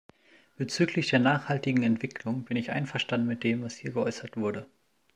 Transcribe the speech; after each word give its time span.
Bezüglich 0.57 1.09
der 1.11 1.19
nachhaltigen 1.19 1.83
Entwicklung 1.83 2.43
bin 2.43 2.57
ich 2.57 2.71
einverstanden 2.71 3.27
mit 3.27 3.43
dem, 3.43 3.61
was 3.61 3.75
hier 3.75 3.91
geäußert 3.91 4.35
wurde. 4.35 4.65